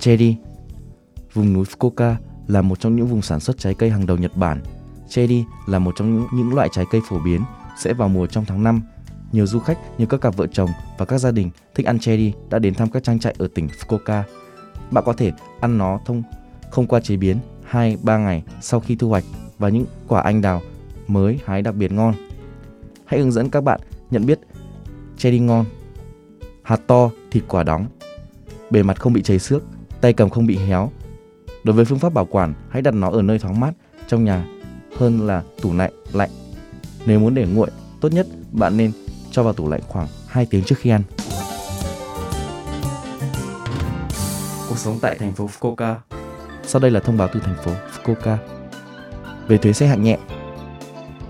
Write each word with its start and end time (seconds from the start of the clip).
Cherry 0.00 0.36
Vùng 1.32 1.52
núi 1.52 1.64
Fukuoka 1.64 2.14
là 2.46 2.62
một 2.62 2.80
trong 2.80 2.96
những 2.96 3.06
vùng 3.06 3.22
sản 3.22 3.40
xuất 3.40 3.58
trái 3.58 3.74
cây 3.74 3.90
hàng 3.90 4.06
đầu 4.06 4.16
Nhật 4.16 4.36
Bản. 4.36 4.62
Cherry 5.08 5.44
là 5.66 5.78
một 5.78 5.94
trong 5.96 6.14
những, 6.14 6.26
những 6.34 6.54
loại 6.54 6.68
trái 6.72 6.84
cây 6.90 7.00
phổ 7.08 7.18
biến 7.18 7.42
sẽ 7.78 7.94
vào 7.94 8.08
mùa 8.08 8.26
trong 8.26 8.44
tháng 8.44 8.62
5. 8.62 8.82
Nhiều 9.32 9.46
du 9.46 9.58
khách 9.58 9.78
như 9.98 10.06
các 10.06 10.20
cặp 10.20 10.36
vợ 10.36 10.46
chồng 10.52 10.70
và 10.98 11.04
các 11.04 11.18
gia 11.18 11.30
đình 11.30 11.50
thích 11.74 11.86
ăn 11.86 11.98
cherry 11.98 12.32
đã 12.50 12.58
đến 12.58 12.74
thăm 12.74 12.90
các 12.90 13.02
trang 13.02 13.18
trại 13.18 13.34
ở 13.38 13.48
tỉnh 13.54 13.66
Fukuoka. 13.66 14.22
Bạn 14.90 15.04
có 15.06 15.12
thể 15.12 15.32
ăn 15.60 15.78
nó 15.78 16.00
thông 16.04 16.22
không 16.70 16.86
qua 16.86 17.00
chế 17.00 17.16
biến 17.16 17.38
2-3 17.70 18.18
ngày 18.18 18.42
sau 18.60 18.80
khi 18.80 18.96
thu 18.96 19.08
hoạch 19.08 19.24
và 19.58 19.68
những 19.68 19.84
quả 20.08 20.20
anh 20.20 20.40
đào 20.40 20.62
mới 21.06 21.38
hái 21.44 21.62
đặc 21.62 21.74
biệt 21.74 21.92
ngon. 21.92 22.14
Hãy 23.04 23.20
hướng 23.20 23.32
dẫn 23.32 23.50
các 23.50 23.60
bạn 23.60 23.80
nhận 24.10 24.26
biết 24.26 24.40
cherry 25.16 25.38
ngon. 25.38 25.64
Hạt 26.62 26.80
to, 26.86 27.10
thịt 27.30 27.44
quả 27.48 27.62
đóng. 27.62 27.86
Bề 28.70 28.82
mặt 28.82 29.00
không 29.00 29.12
bị 29.12 29.22
chảy 29.22 29.38
xước, 29.38 29.62
tay 30.00 30.12
cầm 30.12 30.30
không 30.30 30.46
bị 30.46 30.56
héo. 30.56 30.90
Đối 31.64 31.76
với 31.76 31.84
phương 31.84 31.98
pháp 31.98 32.14
bảo 32.14 32.24
quản, 32.24 32.54
hãy 32.70 32.82
đặt 32.82 32.94
nó 32.94 33.10
ở 33.10 33.22
nơi 33.22 33.38
thoáng 33.38 33.60
mát 33.60 33.72
trong 34.08 34.24
nhà 34.24 34.44
hơn 34.96 35.26
là 35.26 35.42
tủ 35.62 35.74
lạnh 35.74 35.92
lạnh. 36.12 36.30
Nếu 37.06 37.20
muốn 37.20 37.34
để 37.34 37.46
nguội, 37.46 37.70
tốt 38.00 38.12
nhất 38.12 38.26
bạn 38.52 38.76
nên 38.76 38.92
cho 39.30 39.42
vào 39.42 39.52
tủ 39.52 39.68
lạnh 39.68 39.80
khoảng 39.88 40.06
2 40.26 40.46
tiếng 40.46 40.64
trước 40.64 40.78
khi 40.78 40.90
ăn. 40.90 41.02
Cuộc 44.68 44.78
sống 44.78 44.98
tại 45.02 45.16
thành 45.18 45.32
phố 45.32 45.48
Fukuoka. 45.60 45.94
Sau 46.66 46.80
đây 46.80 46.90
là 46.90 47.00
thông 47.00 47.16
báo 47.16 47.28
từ 47.32 47.40
thành 47.40 47.56
phố 47.64 47.70
Fukuoka. 47.70 48.36
Về 49.48 49.58
thuế 49.58 49.72
xe 49.72 49.86
hạng 49.86 50.02
nhẹ. 50.02 50.18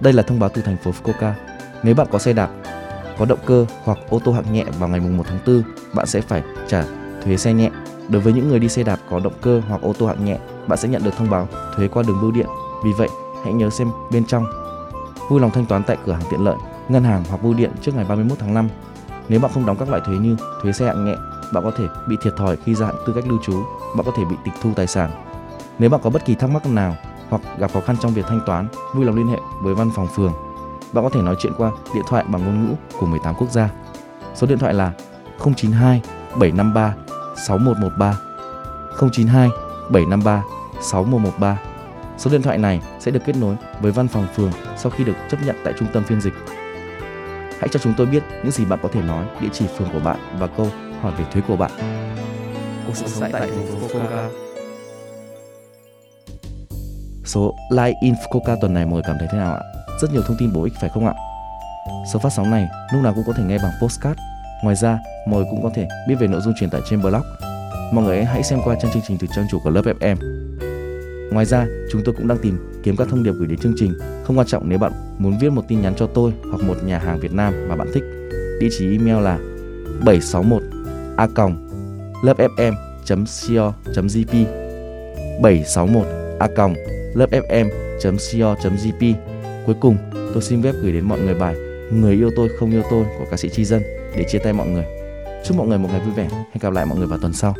Đây 0.00 0.12
là 0.12 0.22
thông 0.22 0.38
báo 0.38 0.50
từ 0.54 0.62
thành 0.62 0.76
phố 0.84 0.90
Fukuoka. 0.90 1.32
Nếu 1.82 1.94
bạn 1.94 2.06
có 2.10 2.18
xe 2.18 2.32
đạp, 2.32 2.50
có 3.18 3.24
động 3.24 3.38
cơ 3.46 3.66
hoặc 3.84 3.98
ô 4.08 4.18
tô 4.24 4.32
hạng 4.32 4.52
nhẹ 4.52 4.64
vào 4.78 4.88
ngày 4.88 5.00
1 5.00 5.24
tháng 5.28 5.38
4, 5.46 5.62
bạn 5.94 6.06
sẽ 6.06 6.20
phải 6.20 6.42
trả 6.68 6.84
thuế 7.24 7.36
xe 7.36 7.52
nhẹ. 7.52 7.70
Đối 8.08 8.22
với 8.22 8.32
những 8.32 8.48
người 8.48 8.58
đi 8.58 8.68
xe 8.68 8.82
đạp 8.82 8.98
có 9.10 9.20
động 9.20 9.32
cơ 9.42 9.62
hoặc 9.68 9.82
ô 9.82 9.92
tô 9.92 10.06
hạng 10.06 10.24
nhẹ, 10.24 10.38
bạn 10.66 10.78
sẽ 10.78 10.88
nhận 10.88 11.04
được 11.04 11.16
thông 11.16 11.30
báo 11.30 11.48
thuế 11.76 11.88
qua 11.88 12.02
đường 12.06 12.20
bưu 12.20 12.30
điện. 12.30 12.46
Vì 12.84 12.92
vậy, 12.92 13.08
hãy 13.44 13.52
nhớ 13.52 13.70
xem 13.70 13.90
bên 14.12 14.24
trong. 14.24 14.46
Vui 15.30 15.40
lòng 15.40 15.50
thanh 15.50 15.66
toán 15.66 15.82
tại 15.82 15.96
cửa 16.06 16.12
hàng 16.12 16.22
tiện 16.30 16.44
lợi, 16.44 16.56
ngân 16.88 17.04
hàng 17.04 17.24
hoặc 17.28 17.42
bưu 17.42 17.54
điện 17.54 17.70
trước 17.80 17.94
ngày 17.94 18.04
31 18.08 18.38
tháng 18.38 18.54
5. 18.54 18.68
Nếu 19.28 19.40
bạn 19.40 19.50
không 19.54 19.66
đóng 19.66 19.76
các 19.76 19.88
loại 19.88 20.02
thuế 20.06 20.16
như 20.16 20.36
thuế 20.62 20.72
xe 20.72 20.86
hạng 20.86 21.04
nhẹ, 21.04 21.14
bạn 21.52 21.64
có 21.64 21.70
thể 21.70 21.84
bị 22.08 22.16
thiệt 22.22 22.32
thòi 22.36 22.56
khi 22.56 22.74
gia 22.74 22.86
hạn 22.86 22.94
tư 23.06 23.12
cách 23.12 23.24
lưu 23.28 23.38
trú, 23.44 23.62
bạn 23.96 24.06
có 24.06 24.12
thể 24.16 24.24
bị 24.24 24.36
tịch 24.44 24.54
thu 24.62 24.70
tài 24.76 24.86
sản. 24.86 25.10
Nếu 25.78 25.90
bạn 25.90 26.00
có 26.04 26.10
bất 26.10 26.24
kỳ 26.24 26.34
thắc 26.34 26.50
mắc 26.50 26.66
nào 26.66 26.96
hoặc 27.28 27.42
gặp 27.58 27.70
khó 27.72 27.80
khăn 27.80 27.96
trong 28.00 28.14
việc 28.14 28.24
thanh 28.28 28.40
toán, 28.46 28.68
vui 28.94 29.04
lòng 29.04 29.16
liên 29.16 29.28
hệ 29.28 29.38
với 29.62 29.74
văn 29.74 29.90
phòng 29.94 30.08
phường. 30.16 30.32
Bạn 30.92 31.04
có 31.04 31.10
thể 31.10 31.22
nói 31.22 31.36
chuyện 31.38 31.52
qua 31.58 31.70
điện 31.94 32.04
thoại 32.08 32.24
bằng 32.28 32.44
ngôn 32.44 32.66
ngữ 32.66 32.74
của 32.98 33.06
18 33.06 33.34
quốc 33.34 33.50
gia. 33.50 33.70
Số 34.34 34.46
điện 34.46 34.58
thoại 34.58 34.74
là 34.74 34.92
092 35.38 36.02
753 36.40 36.94
6113 37.36 38.16
092 39.12 39.48
753 39.90 40.42
6113. 40.82 41.58
Số 42.18 42.30
điện 42.30 42.42
thoại 42.42 42.58
này 42.58 42.80
sẽ 43.00 43.10
được 43.10 43.20
kết 43.26 43.36
nối 43.36 43.56
với 43.80 43.92
văn 43.92 44.08
phòng 44.08 44.26
phường 44.34 44.52
sau 44.76 44.90
khi 44.90 45.04
được 45.04 45.16
chấp 45.30 45.36
nhận 45.46 45.56
tại 45.64 45.74
trung 45.78 45.88
tâm 45.92 46.04
phiên 46.04 46.20
dịch. 46.20 46.34
Hãy 47.58 47.68
cho 47.68 47.80
chúng 47.82 47.94
tôi 47.96 48.06
biết 48.06 48.22
những 48.42 48.52
gì 48.52 48.64
bạn 48.64 48.78
có 48.82 48.88
thể 48.92 49.02
nói, 49.02 49.26
địa 49.40 49.48
chỉ 49.52 49.66
phường 49.78 49.88
của 49.92 50.00
bạn 50.00 50.16
và 50.38 50.46
câu 50.46 50.68
hỏi 51.02 51.12
về 51.18 51.24
thuế 51.32 51.42
của 51.48 51.56
bạn. 51.56 51.70
Cuộc 52.86 52.96
sống 52.96 53.30
tại 53.32 53.40
thành 53.40 53.66
phố 53.66 53.88
Fukuoka. 53.88 54.28
Số 57.24 57.54
Live 57.70 57.94
in 58.00 58.14
Fukuoka 58.14 58.56
tuần 58.60 58.74
này 58.74 58.84
mọi 58.86 58.92
người 58.92 59.02
cảm 59.06 59.16
thấy 59.18 59.28
thế 59.32 59.38
nào 59.38 59.54
ạ? 59.54 59.60
Rất 60.02 60.12
nhiều 60.12 60.22
thông 60.22 60.36
tin 60.38 60.52
bổ 60.52 60.64
ích 60.64 60.72
phải 60.80 60.90
không 60.94 61.06
ạ? 61.06 61.14
Số 62.12 62.18
phát 62.18 62.30
sóng 62.32 62.50
này 62.50 62.68
lúc 62.92 63.02
nào 63.02 63.12
cũng 63.14 63.24
có 63.26 63.32
thể 63.36 63.44
nghe 63.44 63.58
bằng 63.58 63.72
postcard. 63.82 64.20
Ngoài 64.66 64.76
ra, 64.76 64.98
mọi 65.26 65.40
người 65.40 65.50
cũng 65.50 65.62
có 65.62 65.70
thể 65.74 65.88
biết 66.08 66.14
về 66.20 66.26
nội 66.26 66.40
dung 66.40 66.54
truyền 66.60 66.70
tải 66.70 66.80
trên 66.90 67.02
blog. 67.02 67.22
Mọi 67.92 68.04
người 68.04 68.24
hãy 68.24 68.42
xem 68.42 68.58
qua 68.64 68.76
trang 68.80 68.92
chương 68.92 69.02
trình 69.08 69.16
từ 69.20 69.26
trang 69.36 69.46
chủ 69.50 69.58
của 69.64 69.70
lớp 69.70 69.82
FM. 69.84 70.16
Ngoài 71.32 71.46
ra, 71.46 71.66
chúng 71.92 72.02
tôi 72.04 72.14
cũng 72.14 72.28
đang 72.28 72.38
tìm 72.38 72.80
kiếm 72.82 72.96
các 72.96 73.08
thông 73.10 73.22
điệp 73.22 73.32
gửi 73.32 73.48
đến 73.48 73.58
chương 73.58 73.74
trình. 73.76 73.92
Không 74.24 74.38
quan 74.38 74.46
trọng 74.46 74.68
nếu 74.68 74.78
bạn 74.78 74.92
muốn 75.18 75.38
viết 75.40 75.52
một 75.52 75.62
tin 75.68 75.80
nhắn 75.80 75.94
cho 75.96 76.06
tôi 76.06 76.32
hoặc 76.50 76.62
một 76.68 76.74
nhà 76.84 76.98
hàng 76.98 77.20
Việt 77.20 77.32
Nam 77.32 77.68
mà 77.68 77.76
bạn 77.76 77.88
thích. 77.94 78.02
Địa 78.60 78.68
chỉ 78.78 78.98
email 78.98 79.24
là 79.24 79.38
761 80.04 80.62
a 81.16 81.26
lớpfm.co.jp 82.22 84.44
761 85.42 86.06
a 86.38 86.48
lớpfm.co.jp 87.14 89.14
Cuối 89.66 89.74
cùng, 89.80 89.96
tôi 90.34 90.42
xin 90.42 90.62
phép 90.62 90.72
gửi 90.82 90.92
đến 90.92 91.04
mọi 91.04 91.20
người 91.20 91.34
bài 91.34 91.54
Người 91.92 92.14
yêu 92.14 92.30
tôi 92.36 92.48
không 92.58 92.70
yêu 92.70 92.82
tôi 92.90 93.04
của 93.18 93.24
ca 93.30 93.36
sĩ 93.36 93.48
Chi 93.48 93.64
Dân 93.64 93.82
để 94.16 94.24
chia 94.28 94.38
tay 94.38 94.52
mọi 94.52 94.68
người. 94.68 94.84
Chúc 95.44 95.56
mọi 95.56 95.66
người 95.66 95.78
một 95.78 95.88
ngày 95.92 96.00
vui 96.00 96.14
vẻ. 96.14 96.28
Hẹn 96.30 96.58
gặp 96.60 96.72
lại 96.72 96.86
mọi 96.86 96.98
người 96.98 97.06
vào 97.06 97.18
tuần 97.18 97.32
sau. 97.32 97.54